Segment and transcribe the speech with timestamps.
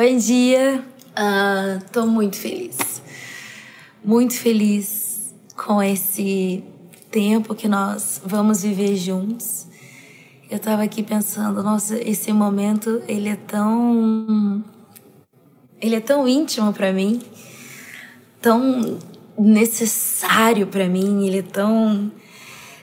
[0.00, 0.84] Bom dia,
[1.84, 3.02] estou muito feliz,
[4.04, 6.62] muito feliz com esse
[7.10, 9.66] tempo que nós vamos viver juntos.
[10.48, 14.62] Eu estava aqui pensando, nossa, esse momento ele é tão,
[15.80, 17.20] ele é tão íntimo para mim,
[18.40, 19.00] tão
[19.36, 22.12] necessário para mim, ele é tão,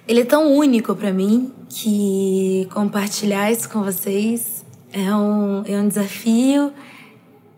[0.06, 5.88] ele é tão único para mim que compartilhar isso com vocês é um, é um
[5.88, 6.74] desafio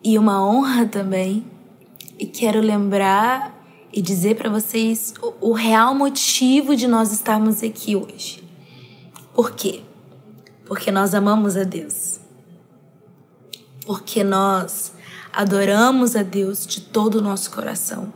[0.03, 1.45] e uma honra também.
[2.19, 3.55] E quero lembrar
[3.93, 8.43] e dizer para vocês o, o real motivo de nós estarmos aqui hoje.
[9.33, 9.81] Por quê?
[10.65, 12.19] Porque nós amamos a Deus.
[13.85, 14.93] Porque nós
[15.31, 18.11] adoramos a Deus de todo o nosso coração.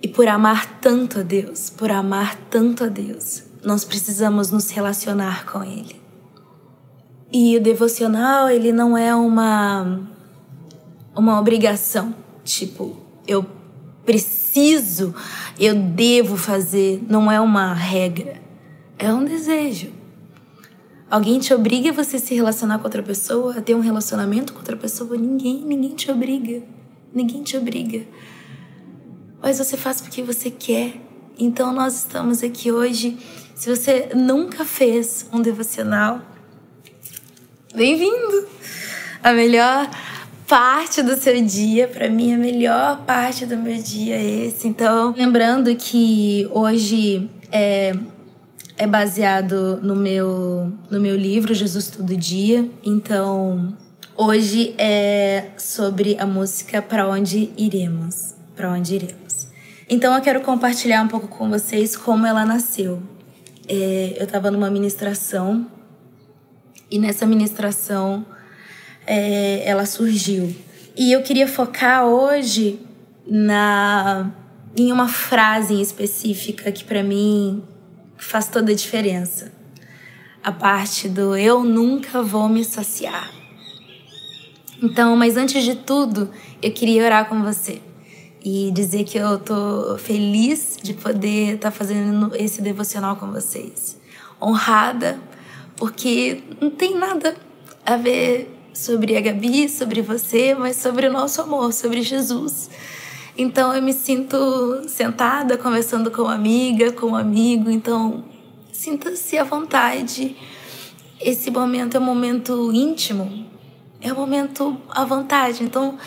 [0.00, 5.44] E por amar tanto a Deus, por amar tanto a Deus, nós precisamos nos relacionar
[5.46, 6.00] com Ele.
[7.32, 10.08] E o devocional, ele não é uma
[11.16, 13.44] uma obrigação, tipo, eu
[14.04, 15.14] preciso,
[15.58, 18.40] eu devo fazer, não é uma regra,
[18.98, 19.92] é um desejo.
[21.10, 24.58] Alguém te obriga a você se relacionar com outra pessoa, a ter um relacionamento com
[24.58, 25.16] outra pessoa?
[25.16, 26.62] Ninguém, ninguém te obriga.
[27.14, 28.04] Ninguém te obriga.
[29.40, 31.00] Mas você faz porque você quer.
[31.38, 33.16] Então nós estamos aqui hoje.
[33.54, 36.20] Se você nunca fez um devocional,
[37.72, 38.48] bem-vindo!
[39.22, 39.88] A melhor
[40.46, 44.68] parte do seu dia, para mim a melhor parte do meu dia é esse.
[44.68, 47.92] Então, lembrando que hoje é,
[48.76, 52.68] é baseado no meu no meu livro Jesus Todo Dia.
[52.84, 53.76] Então,
[54.16, 58.34] hoje é sobre a música Para onde iremos?
[58.54, 59.48] Para onde iremos?
[59.88, 63.02] Então, eu quero compartilhar um pouco com vocês como ela nasceu.
[63.68, 65.66] É, eu estava numa ministração
[66.88, 68.24] e nessa ministração
[69.06, 70.54] é, ela surgiu.
[70.96, 72.80] E eu queria focar hoje
[73.26, 74.30] na
[74.76, 77.62] em uma frase em específica que para mim
[78.18, 79.52] faz toda a diferença.
[80.42, 83.30] A parte do eu nunca vou me saciar.
[84.82, 86.30] Então, mas antes de tudo,
[86.62, 87.80] eu queria orar com você
[88.44, 93.98] e dizer que eu tô feliz de poder estar tá fazendo esse devocional com vocês.
[94.40, 95.18] Honrada,
[95.76, 97.34] porque não tem nada
[97.84, 102.68] a ver sobre a Gabi, sobre você, mas sobre o nosso amor, sobre Jesus.
[103.36, 108.24] Então eu me sinto sentada conversando com amiga, com um amigo, então
[108.70, 110.36] sinta-se à vontade.
[111.20, 113.46] Esse momento é um momento íntimo,
[114.00, 115.62] é um momento à vontade.
[115.62, 115.98] Então,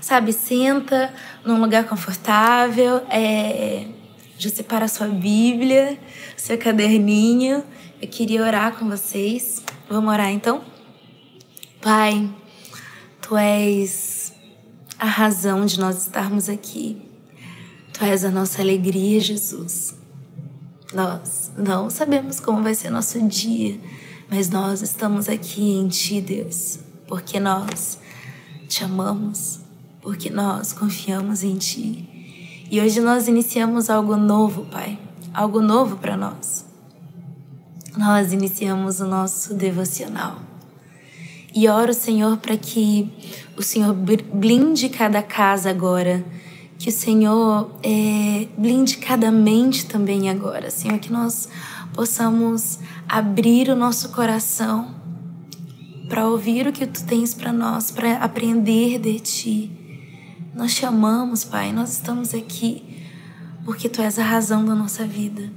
[0.00, 1.12] sabe, senta
[1.44, 3.86] num lugar confortável, é,
[4.38, 5.98] já separa a sua Bíblia,
[6.36, 7.64] seu caderninho.
[8.00, 9.62] Eu queria orar com vocês.
[9.88, 10.77] Vamos orar então?
[11.80, 12.28] Pai,
[13.20, 14.32] Tu és
[14.98, 17.00] a razão de nós estarmos aqui.
[17.92, 19.94] Tu és a nossa alegria, Jesus.
[20.94, 23.78] Nós não sabemos como vai ser nosso dia,
[24.30, 27.98] mas nós estamos aqui em Ti, Deus, porque nós
[28.66, 29.60] te amamos,
[30.00, 32.66] porque nós confiamos em Ti.
[32.70, 34.98] E hoje nós iniciamos algo novo, Pai,
[35.34, 36.64] algo novo para nós.
[37.96, 40.47] Nós iniciamos o nosso devocional.
[41.54, 43.10] E oro, Senhor, para que
[43.56, 46.24] o Senhor blinde cada casa agora.
[46.78, 50.98] Que o Senhor é, blinde cada mente também agora, Senhor.
[50.98, 51.48] Que nós
[51.92, 54.94] possamos abrir o nosso coração
[56.08, 59.72] para ouvir o que tu tens para nós, para aprender de ti.
[60.54, 61.72] Nós te amamos, Pai.
[61.72, 62.82] Nós estamos aqui
[63.64, 65.52] porque tu és a razão da nossa vida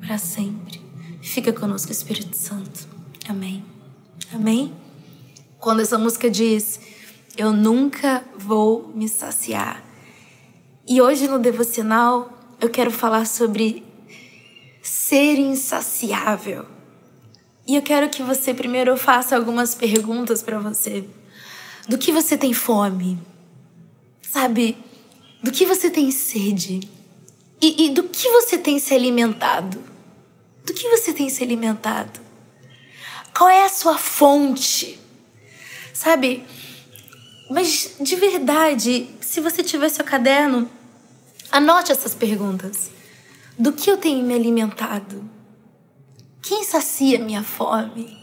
[0.00, 0.80] para sempre.
[1.22, 2.86] Fica conosco, Espírito Santo.
[3.28, 3.64] Amém.
[4.32, 4.85] Amém.
[5.58, 6.80] Quando essa música diz:
[7.36, 9.84] Eu nunca vou me saciar.
[10.86, 13.84] E hoje no devocional eu quero falar sobre
[14.82, 16.64] ser insaciável.
[17.66, 21.04] E eu quero que você primeiro faça algumas perguntas para você.
[21.88, 23.18] Do que você tem fome?
[24.22, 24.76] Sabe?
[25.42, 26.80] Do que você tem sede?
[27.60, 29.82] E, e do que você tem se alimentado?
[30.64, 32.20] Do que você tem se alimentado?
[33.36, 34.98] Qual é a sua fonte?
[35.96, 36.44] Sabe?
[37.50, 40.70] Mas de verdade, se você tiver seu caderno,
[41.50, 42.90] anote essas perguntas.
[43.58, 45.24] Do que eu tenho me alimentado?
[46.42, 48.14] Quem sacia minha fome?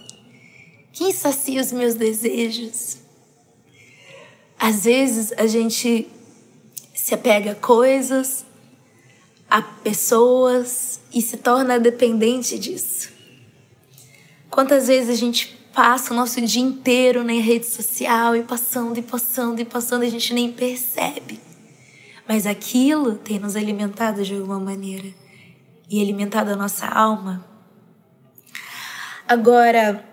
[0.92, 2.98] Quem sacia os meus desejos?
[4.60, 6.08] Às vezes a gente
[6.94, 8.46] se apega a coisas,
[9.50, 13.12] a pessoas e se torna dependente disso.
[14.52, 19.02] Quantas vezes a gente passa o nosso dia inteiro na rede social e passando e
[19.02, 21.40] passando e passando, a gente nem percebe.
[22.28, 25.10] Mas aquilo tem nos alimentado de alguma maneira
[25.90, 27.44] e alimentado a nossa alma.
[29.28, 30.06] Agora,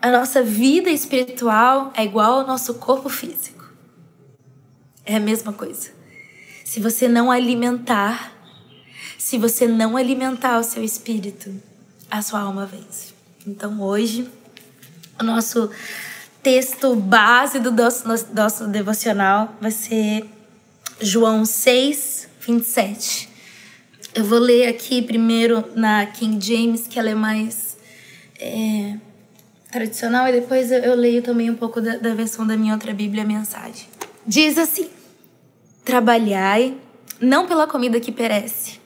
[0.00, 3.64] a nossa vida espiritual é igual ao nosso corpo físico.
[5.04, 5.90] É a mesma coisa.
[6.64, 8.32] Se você não alimentar,
[9.16, 11.54] se você não alimentar o seu espírito,
[12.10, 13.14] a sua alma vence.
[13.46, 14.28] Então hoje,
[15.20, 15.70] o nosso
[16.42, 20.24] texto base do nosso, nosso devocional vai ser
[21.00, 23.28] João 6, 27.
[24.14, 27.76] Eu vou ler aqui primeiro na King James, que ela é mais
[28.38, 28.96] é,
[29.70, 32.94] tradicional, e depois eu, eu, leio também um pouco da, da versão da minha outra
[32.94, 33.86] Bíblia, a mensagem.
[34.26, 34.88] Diz assim:
[35.84, 36.76] Trabalhai
[37.20, 38.80] não pela comida que perece,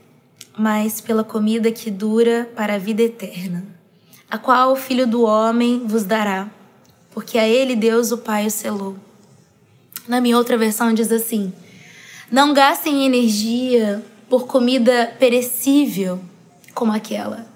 [0.56, 3.64] mas pela comida que dura para a vida eterna,
[4.30, 6.48] a qual o Filho do Homem vos dará,
[7.12, 8.96] porque a ele Deus o Pai o selou.
[10.06, 11.52] Na minha outra versão diz assim:
[12.30, 16.20] Não gastem energia por comida perecível
[16.72, 17.46] como aquela.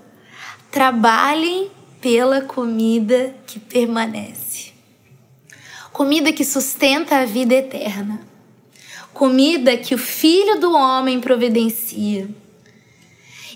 [0.71, 4.73] Trabalhem pela comida que permanece.
[5.93, 8.21] Comida que sustenta a vida eterna.
[9.13, 12.29] Comida que o Filho do Homem providencia.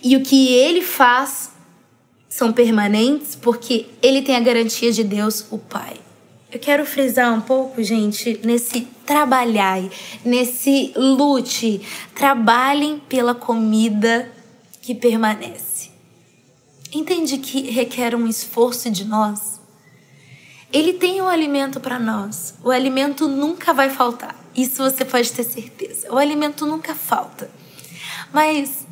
[0.00, 1.50] E o que ele faz
[2.38, 5.96] são permanentes porque ele tem a garantia de Deus, o Pai.
[6.52, 9.82] Eu quero frisar um pouco, gente, nesse trabalhar,
[10.24, 11.80] nesse lute.
[12.14, 14.30] Trabalhem pela comida
[14.80, 15.90] que permanece.
[16.92, 19.60] Entende que requer um esforço de nós?
[20.72, 22.54] Ele tem um alimento para nós.
[22.62, 24.36] O alimento nunca vai faltar.
[24.54, 26.06] Isso você pode ter certeza.
[26.12, 27.50] O alimento nunca falta.
[28.32, 28.86] Mas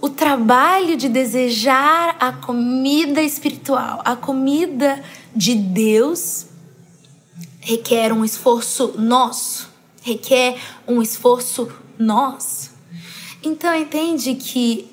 [0.00, 5.02] o trabalho de desejar a comida espiritual, a comida
[5.34, 6.46] de Deus,
[7.60, 9.68] requer um esforço nosso,
[10.02, 10.58] requer
[10.88, 11.68] um esforço
[11.98, 12.70] nosso.
[13.42, 14.90] Então entende que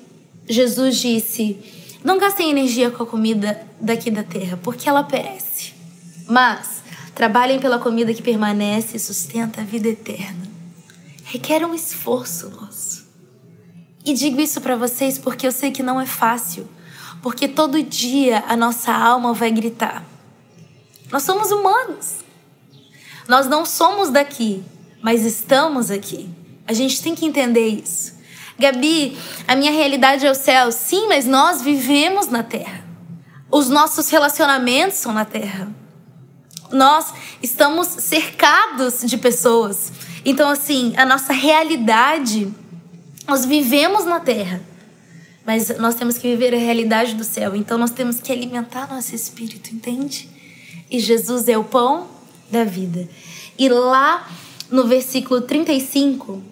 [0.48, 1.58] Jesus disse:
[2.04, 5.72] não gastem energia com a comida daqui da terra, porque ela perece.
[6.28, 6.82] Mas
[7.14, 10.46] trabalhem pela comida que permanece e sustenta a vida eterna.
[11.24, 12.87] Requer um esforço nosso.
[14.08, 16.66] E digo isso para vocês porque eu sei que não é fácil,
[17.20, 20.02] porque todo dia a nossa alma vai gritar.
[21.12, 22.24] Nós somos humanos.
[23.28, 24.64] Nós não somos daqui,
[25.02, 26.26] mas estamos aqui.
[26.66, 28.14] A gente tem que entender isso.
[28.58, 29.14] Gabi,
[29.46, 30.72] a minha realidade é o céu.
[30.72, 32.82] Sim, mas nós vivemos na terra.
[33.50, 35.70] Os nossos relacionamentos são na terra.
[36.72, 37.12] Nós
[37.42, 39.92] estamos cercados de pessoas.
[40.24, 42.50] Então, assim, a nossa realidade
[43.28, 44.62] nós vivemos na terra,
[45.44, 47.54] mas nós temos que viver a realidade do céu.
[47.54, 50.28] Então nós temos que alimentar nosso espírito, entende?
[50.90, 52.08] E Jesus é o pão
[52.50, 53.06] da vida.
[53.58, 54.26] E lá
[54.70, 56.42] no versículo 35,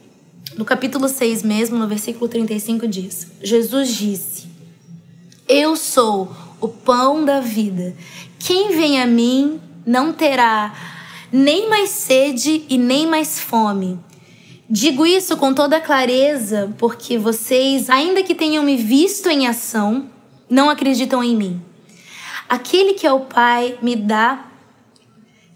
[0.56, 4.46] no capítulo 6 mesmo, no versículo 35 diz: Jesus disse:
[5.48, 6.30] Eu sou
[6.60, 7.96] o pão da vida.
[8.38, 10.74] Quem vem a mim não terá
[11.32, 13.98] nem mais sede e nem mais fome.
[14.68, 20.10] Digo isso com toda clareza porque vocês, ainda que tenham me visto em ação,
[20.50, 21.62] não acreditam em mim.
[22.48, 24.46] Aquele que é o Pai me dá,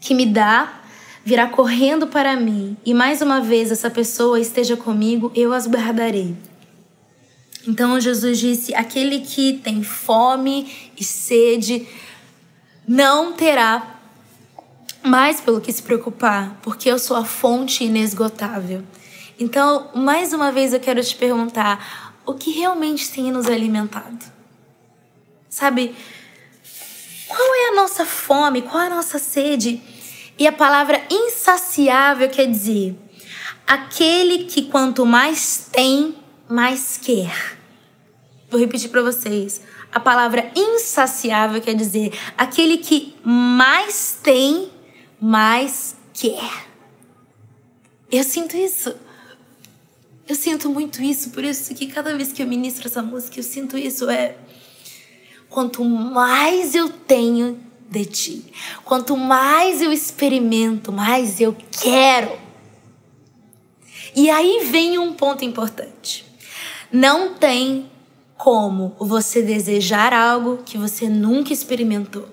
[0.00, 0.80] que me dá,
[1.24, 6.36] virá correndo para mim, e mais uma vez essa pessoa esteja comigo, eu as guardarei.
[7.66, 11.86] Então Jesus disse: aquele que tem fome e sede
[12.86, 14.00] não terá
[15.02, 18.82] mais pelo que se preocupar, porque eu sou a fonte inesgotável.
[19.40, 24.30] Então, mais uma vez eu quero te perguntar: o que realmente tem nos alimentado?
[25.48, 25.96] Sabe,
[27.26, 28.60] qual é a nossa fome?
[28.60, 29.82] Qual é a nossa sede?
[30.38, 32.94] E a palavra insaciável quer dizer
[33.66, 36.16] aquele que quanto mais tem,
[36.46, 37.58] mais quer.
[38.50, 39.62] Vou repetir para vocês.
[39.90, 44.70] A palavra insaciável quer dizer aquele que mais tem,
[45.20, 46.66] mais quer.
[48.10, 48.94] Eu sinto isso.
[50.30, 53.42] Eu sinto muito isso, por isso que cada vez que eu ministro essa música, eu
[53.42, 54.08] sinto isso.
[54.08, 54.36] É.
[55.48, 57.58] Quanto mais eu tenho
[57.90, 58.44] de ti,
[58.84, 62.38] quanto mais eu experimento, mais eu quero.
[64.14, 66.24] E aí vem um ponto importante.
[66.92, 67.90] Não tem
[68.38, 72.28] como você desejar algo que você nunca experimentou.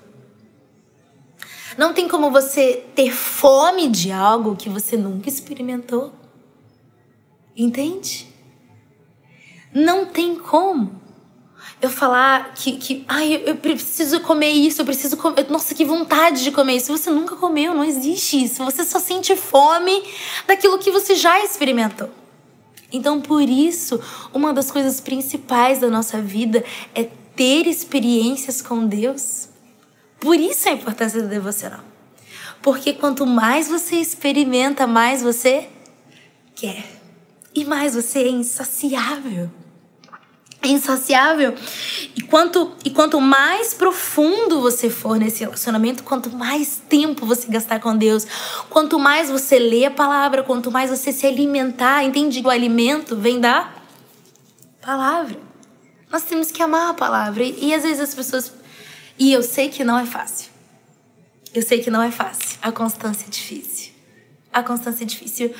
[1.76, 6.12] Não tem como você ter fome de algo que você nunca experimentou.
[7.58, 8.28] Entende?
[9.74, 11.02] Não tem como.
[11.82, 15.44] eu falar que, que ai, eu preciso comer isso, eu preciso comer.
[15.50, 16.96] Nossa, que vontade de comer isso.
[16.96, 18.64] Você nunca comeu, não existe isso.
[18.64, 20.04] Você só sente fome
[20.46, 22.08] daquilo que você já experimentou.
[22.92, 24.00] Então, por isso,
[24.32, 29.48] uma das coisas principais da nossa vida é ter experiências com Deus.
[30.20, 31.84] Por isso a importância do devocional.
[32.62, 35.68] Porque quanto mais você experimenta, mais você
[36.54, 36.97] quer.
[37.58, 39.50] E mais você é insaciável
[40.62, 41.54] insaciável.
[42.16, 47.80] E quanto, e quanto mais profundo você for nesse relacionamento, quanto mais tempo você gastar
[47.80, 48.26] com Deus,
[48.68, 52.40] quanto mais você lê a palavra, quanto mais você se alimentar, entende?
[52.44, 53.72] O alimento vem da
[54.82, 55.38] palavra.
[56.10, 57.44] Nós temos que amar a palavra.
[57.44, 58.52] E, e às vezes as pessoas.
[59.18, 60.50] E eu sei que não é fácil.
[61.54, 62.58] Eu sei que não é fácil.
[62.62, 63.92] A constância é difícil.
[64.52, 65.54] A constância é difícil.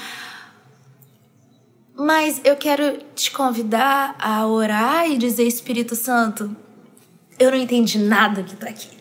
[2.00, 6.57] Mas eu quero te convidar a orar e dizer: Espírito Santo,
[7.40, 8.97] eu não entendi nada que tá aqui.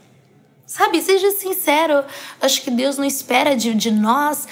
[0.66, 2.04] Sabe, seja sincero.
[2.42, 4.48] Acho que Deus não espera de, de nós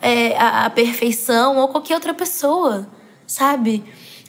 [0.00, 2.88] é, a, a perfeição ou qualquer outra pessoa,
[3.26, 3.82] sabe?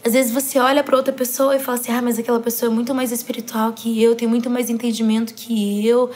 [0.03, 2.73] Às vezes você olha para outra pessoa e fala assim: ah, mas aquela pessoa é
[2.73, 6.09] muito mais espiritual que eu, tem muito mais entendimento que eu.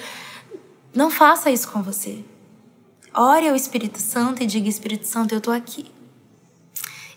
[0.91, 2.25] Não faça isso com você.
[3.13, 5.92] Ore ao Espírito Santo e diga: Espírito Santo, eu tô aqui.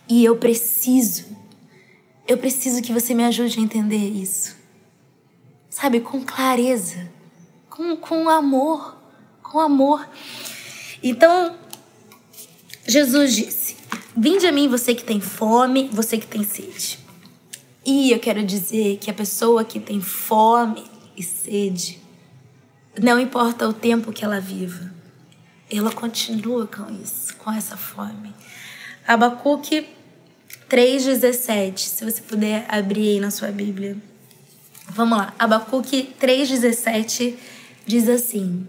[0.09, 1.25] E eu preciso,
[2.27, 4.57] eu preciso que você me ajude a entender isso.
[5.69, 7.11] Sabe, com clareza,
[7.69, 8.97] com, com amor,
[9.43, 10.09] com amor.
[11.03, 11.57] Então,
[12.87, 13.77] Jesus disse:
[14.17, 16.99] Vinde a mim você que tem fome, você que tem sede.
[17.85, 20.85] E eu quero dizer que a pessoa que tem fome
[21.17, 22.01] e sede,
[23.01, 24.93] não importa o tempo que ela viva,
[25.71, 28.35] ela continua com isso, com essa fome.
[29.07, 29.87] Abacuque
[30.71, 31.79] 3,17.
[31.79, 33.97] Se você puder abrir aí na sua Bíblia.
[34.91, 35.35] Vamos lá.
[35.39, 37.35] Abacuque 3,17
[37.87, 38.67] diz assim: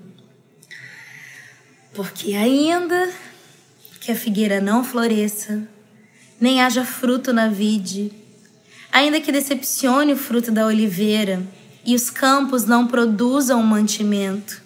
[1.94, 3.12] Porque ainda
[4.00, 5.68] que a figueira não floresça,
[6.40, 8.12] nem haja fruto na vide,
[8.92, 11.42] ainda que decepcione o fruto da oliveira
[11.86, 14.62] e os campos não produzam mantimento,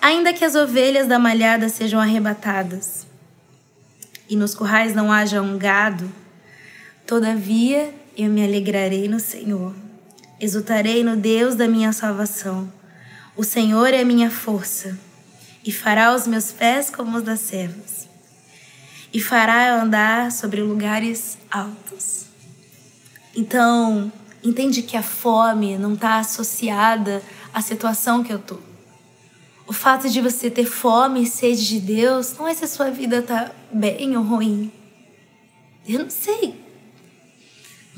[0.00, 3.06] ainda que as ovelhas da malhada sejam arrebatadas
[4.28, 6.10] e nos currais não haja um gado,
[7.08, 9.74] Todavia eu me alegrarei no Senhor,
[10.38, 12.70] exultarei no Deus da minha salvação.
[13.34, 14.94] O Senhor é minha força
[15.64, 18.06] e fará os meus pés como os das servas,
[19.10, 22.26] e fará eu andar sobre lugares altos.
[23.34, 24.12] Então,
[24.44, 27.22] entende que a fome não está associada
[27.54, 28.58] à situação que eu tô.
[29.66, 32.90] O fato de você ter fome e sede de Deus não é se a sua
[32.90, 34.70] vida tá bem ou ruim.
[35.86, 36.67] Eu não sei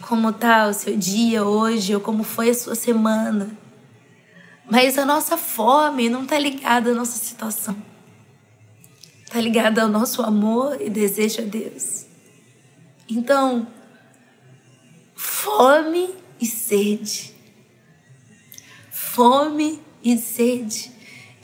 [0.01, 3.51] como tá o seu dia hoje ou como foi a sua semana.
[4.71, 7.77] Mas a nossa fome não está ligada à nossa situação.
[9.25, 12.07] Está ligada ao nosso amor e desejo a Deus.
[13.09, 13.67] Então,
[15.15, 17.35] fome e sede.
[18.91, 20.93] Fome e sede.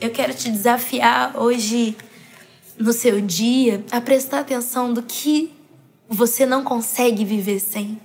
[0.00, 1.96] Eu quero te desafiar hoje
[2.78, 5.52] no seu dia a prestar atenção do que
[6.08, 8.00] você não consegue viver sem.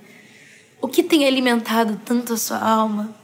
[0.82, 3.14] O que tem alimentado tanto a sua alma?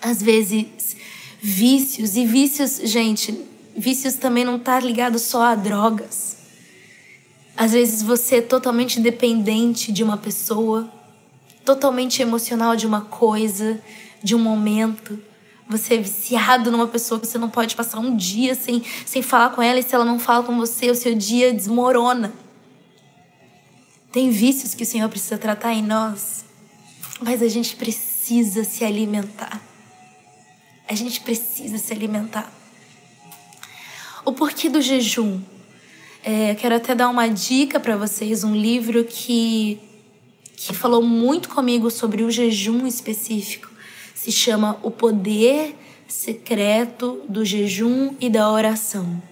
[0.00, 0.96] Às vezes,
[1.42, 2.16] vícios.
[2.16, 3.36] E vícios, gente,
[3.76, 6.36] vícios também não tá ligado só a drogas.
[7.56, 10.88] Às vezes você é totalmente dependente de uma pessoa,
[11.64, 13.82] totalmente emocional de uma coisa,
[14.22, 15.18] de um momento.
[15.68, 19.50] Você é viciado numa pessoa que você não pode passar um dia sem, sem falar
[19.50, 22.45] com ela, e se ela não fala com você, o seu dia desmorona.
[24.16, 26.42] Tem vícios que o Senhor precisa tratar em nós,
[27.20, 29.60] mas a gente precisa se alimentar.
[30.88, 32.50] A gente precisa se alimentar.
[34.24, 35.38] O porquê do jejum?
[36.24, 39.78] É, quero até dar uma dica para vocês, um livro que,
[40.56, 43.68] que falou muito comigo sobre o jejum específico.
[44.14, 45.76] Se chama O Poder
[46.08, 49.22] Secreto do Jejum e da Oração.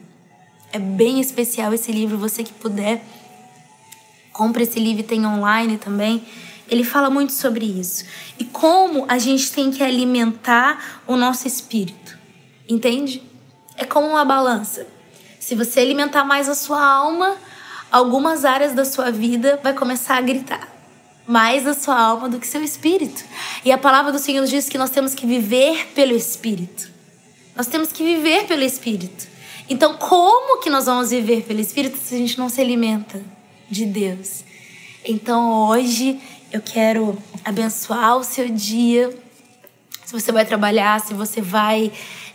[0.71, 3.03] É bem especial esse livro, você que puder
[4.35, 6.23] compra esse livro, tem online também.
[6.69, 8.05] Ele fala muito sobre isso.
[8.39, 12.19] E como a gente tem que alimentar o nosso espírito.
[12.69, 13.23] Entende?
[13.77, 14.87] É como uma balança.
[15.39, 17.37] Se você alimentar mais a sua alma,
[17.93, 20.75] algumas áreas da sua vida vai começar a gritar
[21.27, 23.25] mais a sua alma do que seu espírito.
[23.65, 26.91] E a palavra do Senhor diz que nós temos que viver pelo espírito.
[27.57, 29.27] Nós temos que viver pelo espírito.
[29.69, 33.23] Então, como que nós vamos viver pelo espírito se a gente não se alimenta?
[33.71, 34.45] De Deus.
[35.05, 36.21] Então hoje
[36.53, 39.11] eu quero abençoar o seu dia.
[40.05, 41.91] Se você vai trabalhar, se você vai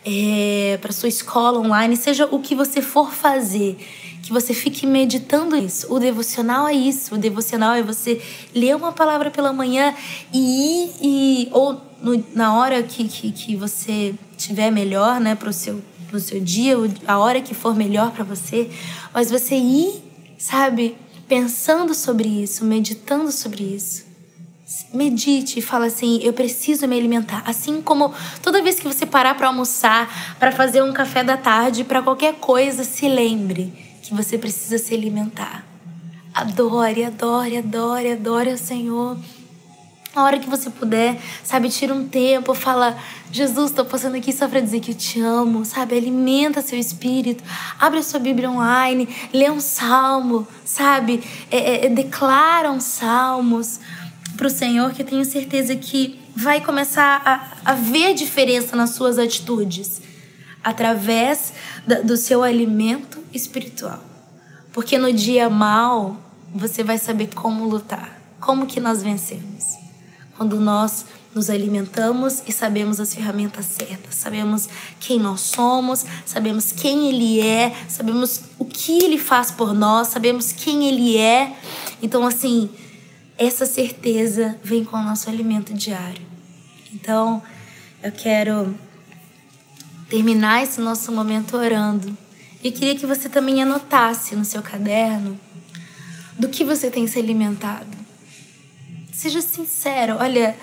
[0.06, 3.78] é, para sua escola online, seja o que você for fazer,
[4.22, 5.92] que você fique meditando isso.
[5.94, 7.16] O devocional é isso.
[7.16, 8.22] O devocional é você
[8.54, 9.94] ler uma palavra pela manhã
[10.34, 15.52] e ir, e, ou no, na hora que, que, que você tiver melhor, né, pro
[15.52, 16.76] seu, pro seu dia,
[17.08, 18.70] a hora que for melhor para você,
[19.14, 20.02] mas você ir,
[20.38, 20.96] sabe,
[21.30, 24.10] pensando sobre isso, meditando sobre isso.
[24.94, 27.44] Medite e fala assim: eu preciso me alimentar.
[27.46, 31.84] Assim como toda vez que você parar para almoçar, para fazer um café da tarde,
[31.84, 33.72] para qualquer coisa, se lembre
[34.02, 35.66] que você precisa se alimentar.
[36.34, 39.18] Adore, adore, adore, adore ao Senhor.
[40.20, 42.98] A hora que você puder, sabe, tira um tempo, fala:
[43.32, 45.96] Jesus, estou passando aqui só para dizer que eu te amo, sabe?
[45.96, 47.42] Alimenta seu espírito,
[47.80, 51.24] abre a sua Bíblia online, lê um salmo, sabe?
[51.50, 53.80] É, é, uns salmos
[54.36, 58.90] para o Senhor, que eu tenho certeza que vai começar a, a ver diferença nas
[58.90, 60.02] suas atitudes
[60.62, 61.54] através
[61.88, 64.04] da, do seu alimento espiritual.
[64.74, 66.18] Porque no dia mal,
[66.54, 69.69] você vai saber como lutar, como que nós vencemos
[70.40, 71.06] quando nós
[71.36, 77.76] nos alimentamos e sabemos as ferramentas certas, sabemos quem nós somos, sabemos quem Ele é,
[77.90, 81.54] sabemos o que Ele faz por nós, sabemos quem Ele é.
[82.02, 82.70] Então, assim,
[83.38, 86.26] essa certeza vem com o nosso alimento diário.
[86.94, 87.44] Então,
[88.02, 88.74] eu quero
[90.08, 92.18] terminar esse nosso momento orando.
[92.64, 95.38] E queria que você também anotasse no seu caderno
[96.38, 97.99] do que você tem se alimentado
[99.20, 100.16] Seja sincero.
[100.18, 100.58] Olha,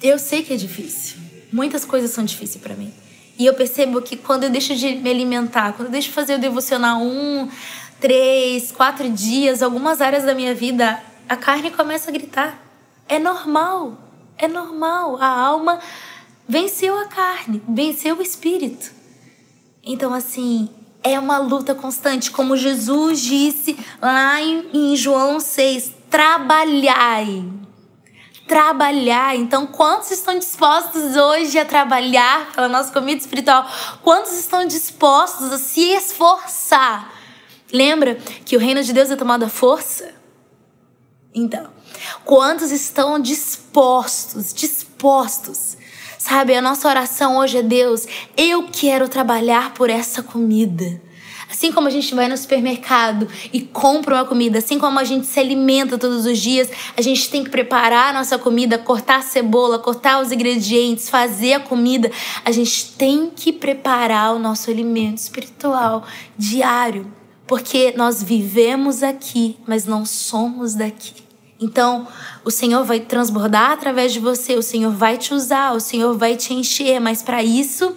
[0.00, 1.16] eu sei que é difícil.
[1.52, 2.94] Muitas coisas são difíceis para mim.
[3.36, 6.34] E eu percebo que quando eu deixo de me alimentar, quando eu deixo de fazer
[6.36, 7.48] o devocional um,
[7.98, 12.56] três, quatro dias, algumas áreas da minha vida, a carne começa a gritar.
[13.08, 13.98] É normal.
[14.38, 15.20] É normal.
[15.20, 15.80] A alma
[16.46, 18.92] venceu a carne, venceu o espírito.
[19.82, 20.68] Então, assim,
[21.02, 22.30] é uma luta constante.
[22.30, 27.44] Como Jesus disse lá em, em João 6, trabalhai.
[28.46, 29.36] Trabalhar.
[29.36, 33.64] Então, quantos estão dispostos hoje a trabalhar pela nossa comida espiritual?
[34.02, 37.12] Quantos estão dispostos a se esforçar?
[37.72, 40.12] Lembra que o reino de Deus é tomado à força?
[41.32, 41.70] Então,
[42.24, 45.76] quantos estão dispostos, dispostos?
[46.18, 51.00] Sabe, a nossa oração hoje é Deus, eu quero trabalhar por essa comida.
[51.60, 55.26] Assim como a gente vai no supermercado e compra uma comida, assim como a gente
[55.26, 59.22] se alimenta todos os dias, a gente tem que preparar a nossa comida, cortar a
[59.22, 62.10] cebola, cortar os ingredientes, fazer a comida.
[62.46, 66.02] A gente tem que preparar o nosso alimento espiritual
[66.34, 67.12] diário,
[67.46, 71.12] porque nós vivemos aqui, mas não somos daqui.
[71.60, 72.08] Então,
[72.42, 76.36] o Senhor vai transbordar através de você, o Senhor vai te usar, o Senhor vai
[76.36, 77.94] te encher, mas para isso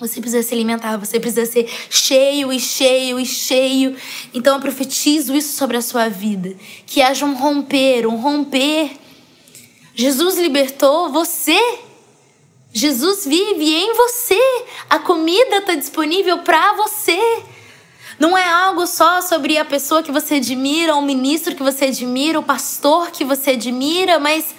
[0.00, 3.94] você precisa se alimentar, você precisa ser cheio e cheio e cheio.
[4.32, 6.56] Então eu profetizo isso sobre a sua vida.
[6.86, 8.92] Que haja um romper, um romper.
[9.94, 11.60] Jesus libertou você.
[12.72, 14.40] Jesus vive em você.
[14.88, 17.20] A comida está disponível para você.
[18.18, 22.38] Não é algo só sobre a pessoa que você admira, o ministro que você admira,
[22.38, 24.54] o pastor que você admira, mas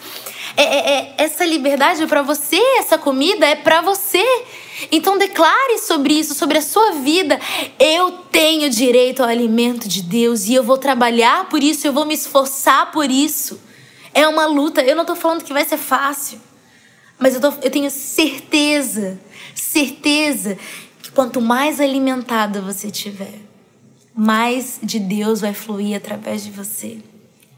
[0.58, 4.24] é, é, é essa liberdade é para você, essa comida é para você.
[4.92, 7.40] Então declare sobre isso, sobre a sua vida.
[7.80, 12.06] Eu tenho direito ao alimento de Deus e eu vou trabalhar por isso, eu vou
[12.06, 13.60] me esforçar por isso.
[14.14, 14.82] É uma luta.
[14.82, 16.40] Eu não estou falando que vai ser fácil,
[17.20, 19.20] mas eu, tô, eu tenho certeza,
[19.54, 20.58] certeza
[21.02, 23.40] que quanto mais alimentada você tiver,
[24.14, 26.98] mais de Deus vai fluir através de você,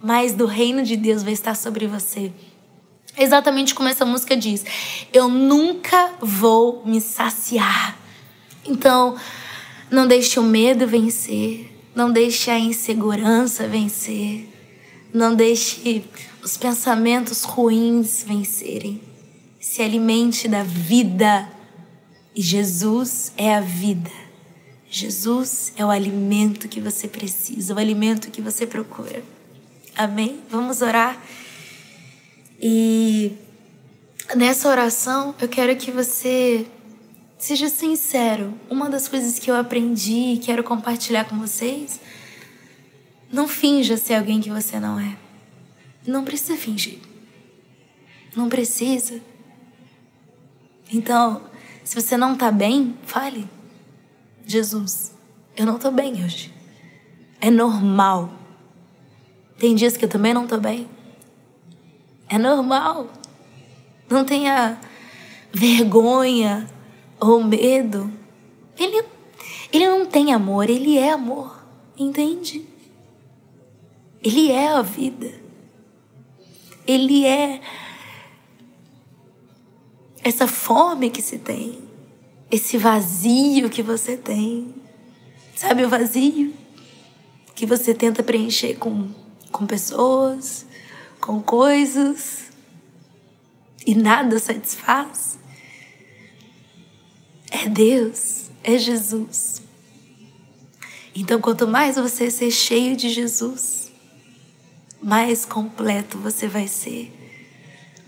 [0.02, 2.32] mais do reino de Deus vai estar sobre você.
[3.18, 4.66] Exatamente como essa música diz.
[5.12, 7.98] Eu nunca vou me saciar.
[8.66, 9.16] Então,
[9.92, 11.72] não deixe o medo vencer.
[11.96, 14.50] Não deixe a insegurança vencer.
[15.14, 16.04] Não deixe
[16.42, 19.02] os pensamentos ruins vencerem.
[19.60, 21.48] Se alimente da vida.
[22.36, 24.10] E Jesus é a vida.
[24.90, 29.24] Jesus é o alimento que você precisa, o alimento que você procura.
[29.96, 30.40] Amém?
[30.50, 31.20] Vamos orar.
[32.62, 33.34] E
[34.36, 36.66] nessa oração eu quero que você
[37.38, 38.54] seja sincero.
[38.70, 42.00] Uma das coisas que eu aprendi e quero compartilhar com vocês,
[43.32, 45.18] não finja ser alguém que você não é.
[46.06, 47.00] Não precisa fingir.
[48.36, 49.20] Não precisa.
[50.92, 51.42] Então,
[51.84, 53.48] se você não tá bem, fale.
[54.46, 55.14] Jesus,
[55.56, 56.54] eu não tô bem hoje.
[57.42, 58.32] É normal.
[59.58, 60.88] Tem dias que eu também não tô bem.
[62.30, 63.10] É normal.
[64.10, 64.80] Não tenha
[65.52, 66.70] vergonha
[67.20, 68.12] ou medo.
[68.78, 69.04] Ele,
[69.72, 71.64] ele não tem amor, ele é amor.
[71.98, 72.66] Entende?
[74.24, 75.32] Ele é a vida.
[76.88, 77.62] Ele é
[80.24, 81.80] essa fome que se tem,
[82.50, 84.74] esse vazio que você tem.
[85.56, 86.54] Sabe o vazio
[87.54, 89.10] que você tenta preencher com,
[89.52, 90.66] com pessoas,
[91.24, 92.52] com coisas
[93.88, 95.40] e nada satisfaz?
[97.50, 99.62] É Deus, é Jesus.
[101.16, 103.90] Então, quanto mais você ser cheio de Jesus,
[105.02, 107.14] mais completo você vai ser,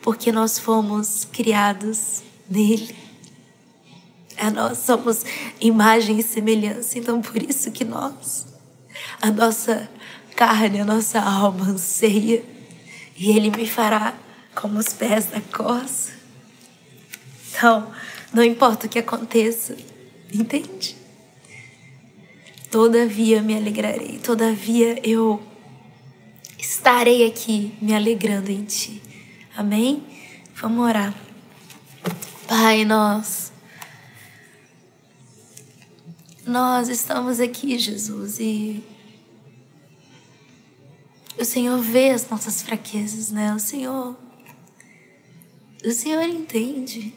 [0.01, 2.93] porque nós fomos criados nele.
[4.35, 5.23] É, nós somos
[5.61, 8.45] imagem e semelhança, então por isso que nós,
[9.21, 9.89] a nossa
[10.35, 12.54] carne, a nossa alma anseia,
[13.15, 14.13] e Ele me fará
[14.53, 16.13] como os pés da coça.
[17.49, 17.91] Então,
[18.33, 19.75] não importa o que aconteça,
[20.33, 20.95] entende?
[22.69, 25.41] Todavia me alegrarei, todavia eu
[26.57, 29.01] estarei aqui me alegrando em Ti.
[29.55, 30.03] Amém?
[30.55, 31.13] Vamos orar.
[32.47, 33.53] Pai, nós.
[36.45, 38.83] Nós estamos aqui, Jesus, e
[41.37, 43.53] o Senhor vê as nossas fraquezas, né?
[43.53, 44.15] O Senhor.
[45.83, 47.13] O Senhor entende.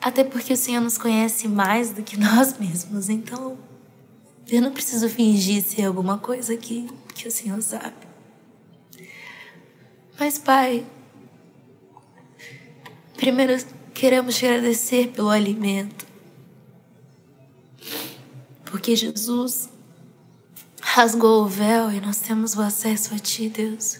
[0.00, 3.56] Até porque o Senhor nos conhece mais do que nós mesmos, então
[4.50, 7.96] eu não preciso fingir ser alguma coisa que, que o Senhor sabe.
[10.18, 10.86] Mas, Pai,
[13.16, 13.56] primeiro
[13.94, 16.06] queremos te agradecer pelo alimento.
[18.66, 19.70] Porque Jesus
[20.94, 23.98] rasgou o véu e nós temos o acesso a Ti, Deus.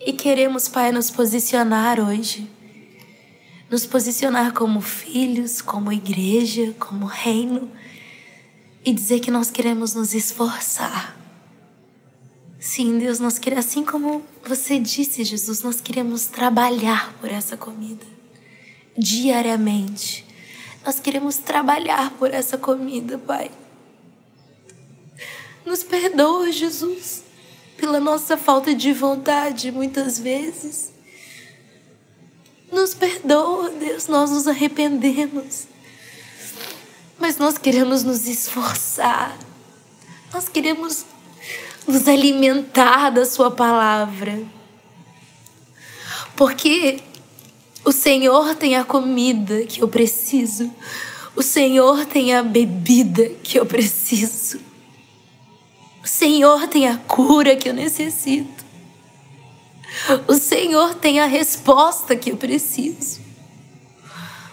[0.00, 2.56] E queremos, Pai, nos posicionar hoje
[3.68, 7.70] nos posicionar como filhos, como igreja, como reino
[8.84, 11.16] e dizer que nós queremos nos esforçar.
[12.58, 18.06] Sim, Deus, nós queremos, assim como você disse, Jesus, nós queremos trabalhar por essa comida
[18.96, 20.24] diariamente.
[20.84, 23.50] Nós queremos trabalhar por essa comida, Pai.
[25.66, 27.24] Nos perdoa, Jesus,
[27.76, 30.92] pela nossa falta de vontade muitas vezes.
[32.70, 35.66] Nos perdoa, Deus, nós nos arrependemos.
[37.18, 39.36] Mas nós queremos nos esforçar.
[40.32, 41.04] Nós queremos
[41.84, 44.40] nos alimentar da Sua palavra.
[46.36, 47.00] Porque
[47.84, 50.72] o Senhor tem a comida que eu preciso.
[51.34, 54.75] O Senhor tem a bebida que eu preciso.
[56.06, 58.64] O Senhor tem a cura que eu necessito.
[60.28, 63.20] O Senhor tem a resposta que eu preciso.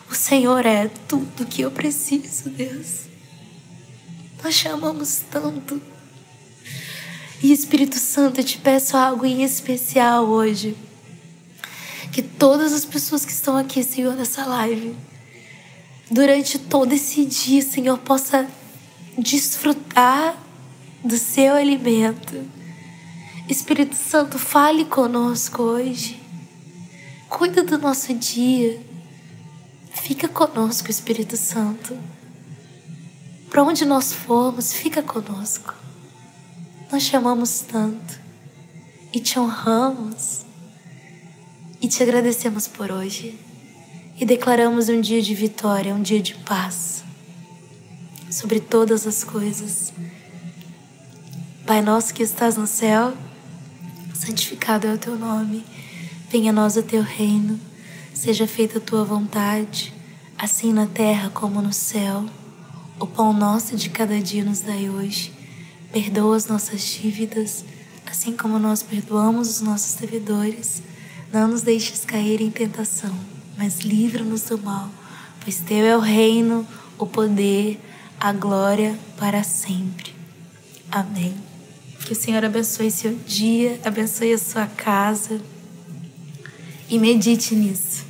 [0.10, 3.02] O Senhor é tudo que eu preciso, Deus.
[4.44, 5.80] Nós chamamos tanto.
[7.40, 10.76] E Espírito Santo, eu te peço algo em especial hoje.
[12.12, 14.96] Que todas as pessoas que estão aqui, Senhor, nessa live,
[16.10, 18.50] durante todo esse dia, Senhor, possa
[19.16, 20.36] desfrutar
[21.04, 22.44] do seu alimento
[23.48, 26.18] Espírito Santo, fale conosco hoje.
[27.28, 28.82] Cuida do nosso dia.
[29.92, 31.98] Fica conosco, Espírito Santo.
[33.50, 35.76] Para onde nós formos, fica conosco.
[36.90, 38.18] Nós te amamos tanto
[39.12, 40.46] e te honramos
[41.82, 43.38] e te agradecemos por hoje
[44.18, 47.04] e declaramos um dia de vitória, um dia de paz
[48.32, 49.92] sobre todas as coisas.
[51.66, 53.14] Pai nosso que estás no céu,
[54.14, 55.64] santificado é o teu nome.
[56.30, 57.58] Venha a nós o teu reino.
[58.14, 59.94] Seja feita a tua vontade,
[60.38, 62.26] assim na terra como no céu.
[63.00, 65.32] O pão nosso de cada dia nos dai hoje.
[65.94, 67.64] Perdoa as nossas dívidas,
[68.06, 70.84] assim como nós perdoamos os nossos devedores.
[71.32, 73.18] Não nos deixes cair em tentação,
[73.58, 74.90] mas livra-nos do mal,
[75.42, 77.80] pois teu é o reino, o poder,
[78.20, 80.14] a glória para sempre.
[80.92, 81.53] Amém.
[82.06, 85.40] Que o Senhor abençoe seu dia, abençoe a sua casa
[86.90, 88.06] e medite nisso.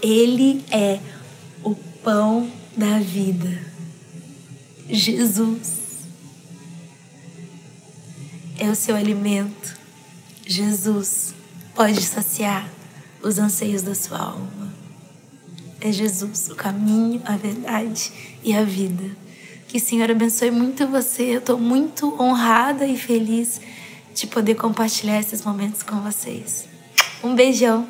[0.00, 1.00] Ele é
[1.62, 3.60] o pão da vida.
[4.88, 6.06] Jesus
[8.58, 9.76] é o seu alimento.
[10.46, 11.34] Jesus
[11.74, 12.70] pode saciar
[13.22, 14.72] os anseios da sua alma.
[15.80, 18.12] É Jesus o caminho, a verdade
[18.44, 19.21] e a vida.
[19.72, 21.22] Que o Senhor abençoe muito você.
[21.34, 23.58] Eu estou muito honrada e feliz
[24.14, 26.68] de poder compartilhar esses momentos com vocês.
[27.24, 27.88] Um beijão!